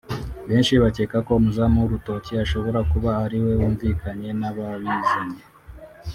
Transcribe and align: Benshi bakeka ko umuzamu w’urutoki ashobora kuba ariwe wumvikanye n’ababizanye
Benshi 0.47 0.73
bakeka 0.83 1.17
ko 1.25 1.31
umuzamu 1.39 1.75
w’urutoki 1.79 2.31
ashobora 2.43 2.79
kuba 2.91 3.09
ariwe 3.25 3.51
wumvikanye 3.59 4.29
n’ababizanye 4.39 5.39